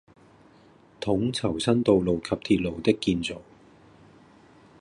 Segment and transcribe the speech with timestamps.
[0.99, 3.39] 統籌新道路及鐵路的建造